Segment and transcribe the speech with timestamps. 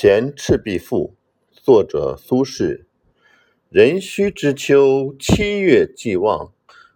[0.00, 1.16] 前赤壁赋，
[1.50, 2.84] 作者苏轼。
[3.68, 6.52] 壬戌之秋，七月既望，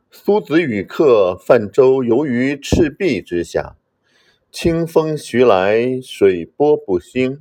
[0.08, 3.76] 苏子与客泛舟游于赤壁之下。
[4.52, 7.40] 清风徐来，水波不兴。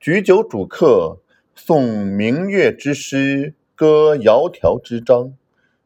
[0.00, 1.20] 举酒属客，
[1.56, 5.34] 诵明月之诗，歌窈窕之章。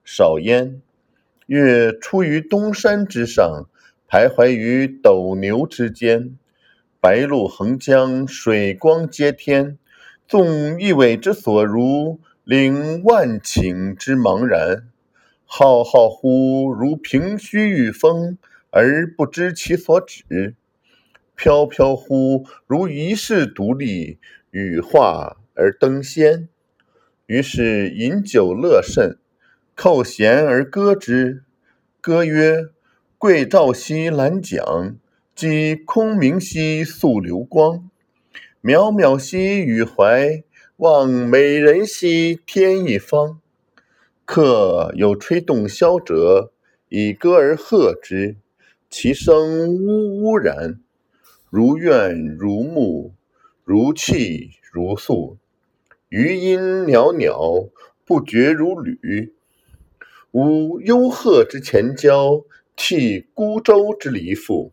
[0.03, 0.81] 少焉，
[1.45, 3.69] 月出于东山之上，
[4.09, 6.39] 徘徊于斗牛之间。
[7.01, 9.79] 白露横江，水光接天。
[10.29, 14.87] 纵一苇之所如，领万顷之茫然。
[15.47, 18.37] 浩浩乎如凭虚御风，
[18.69, 20.55] 而不知其所止；
[21.35, 24.19] 飘飘乎如遗世独立，
[24.51, 26.51] 羽化而登仙。
[27.25, 29.17] 于是饮酒乐甚，
[29.75, 31.45] 扣舷而歌之。
[32.03, 32.67] 歌曰
[33.17, 34.97] ：“桂棹兮兰桨。”
[35.35, 37.89] 击空明兮溯流光，
[38.63, 40.43] 渺渺兮予怀，
[40.77, 43.41] 望美人兮天一方。
[44.27, 46.53] 客有吹洞箫者，
[46.89, 48.37] 以歌而和之，
[48.91, 50.81] 其声呜呜然，
[51.49, 53.15] 如怨如慕，
[53.65, 55.39] 如泣如诉，
[56.11, 57.71] 余音袅袅，
[58.05, 59.33] 不绝如缕。
[60.33, 62.45] 吾幽壑之潜蛟，
[62.77, 64.73] 泣孤舟之嫠妇。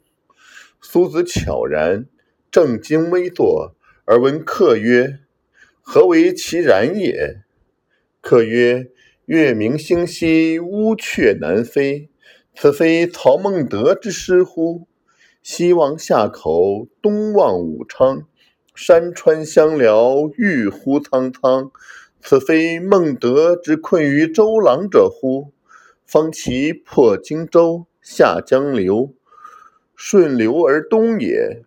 [0.89, 2.07] 苏子悄然，
[2.49, 5.19] 正襟危坐，而闻客曰
[5.83, 7.41] ：“何为其然也？”
[8.21, 8.89] 客曰
[9.27, 12.09] ：“月明星稀，乌鹊南飞。
[12.55, 14.87] 此非曹孟德之诗乎？
[15.43, 18.23] 西望夏口，东望武昌，
[18.73, 21.69] 山川相辽，郁乎苍苍。
[22.21, 25.51] 此非孟德之困于周郎者乎？
[26.05, 29.13] 方其破荆州，下江流。”
[29.97, 31.63] 顺流而东也。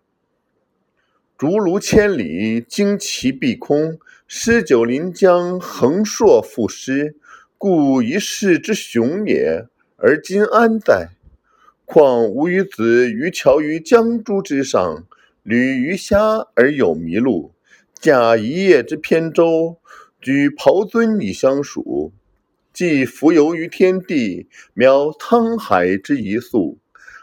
[1.36, 7.16] 竹庐千里，旌旗蔽空，诗酒临江，横槊赋诗，
[7.58, 9.66] 故一世之雄也。
[9.96, 11.08] 而今安在？
[11.84, 15.04] 况吾与子渔樵于江渚之上，
[15.42, 17.52] 侣鱼虾而友麋鹿，
[17.94, 19.78] 驾一叶之扁舟，
[20.20, 22.12] 举匏樽以相属，
[22.72, 24.46] 既浮游于天地，
[24.76, 26.78] 渺沧海之一粟。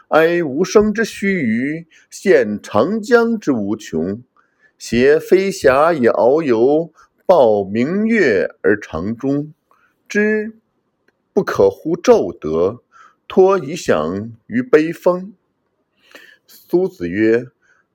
[0.08, 4.22] 哀吾生之须臾，羡长江之无穷。
[4.78, 6.90] 挟飞霞以遨游，
[7.26, 9.52] 抱明月而长终。
[10.08, 10.54] 知
[11.34, 12.82] 不可乎骤得，
[13.28, 15.34] 托遗响于悲风。
[16.46, 17.48] 苏子曰：“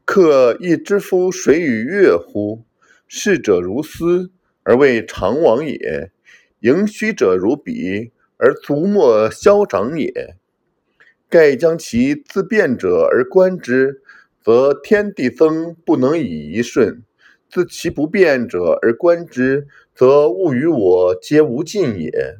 [0.05, 2.63] 客亦知夫水与月乎？
[3.07, 4.29] 逝者如斯，
[4.61, 6.11] 而未尝往也；
[6.59, 10.35] 盈虚者如彼，而足莫消长也。”
[11.33, 14.03] 盖将其自变者而观之，
[14.43, 17.01] 则天地增不能以一瞬；
[17.49, 22.37] 自其不变者而观之，则物与我皆无尽也。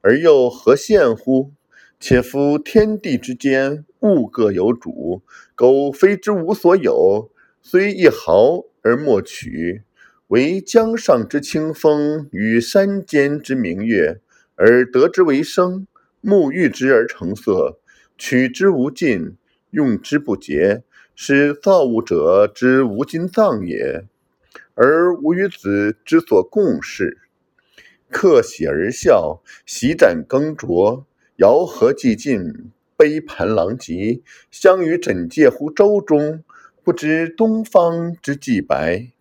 [0.00, 1.52] 而又何羡乎？
[2.00, 5.20] 且夫天地之间，物各有主，
[5.54, 9.82] 苟非之无所有，虽一毫而莫取。
[10.28, 14.22] 惟江上之清风，与山间之明月，
[14.54, 15.86] 而得之为声，
[16.22, 17.80] 沐浴之而成色。
[18.24, 19.36] 取之无尽，
[19.70, 20.84] 用之不竭，
[21.16, 24.04] 是造物者之无尽藏也。
[24.74, 27.18] 而吾与子之所共事，
[28.08, 31.02] 客喜而笑，席盏羹酌，
[31.38, 34.22] 肴核既尽，杯盘狼藉，
[34.52, 36.44] 相与枕藉乎舟中，
[36.84, 39.11] 不知东方之既白。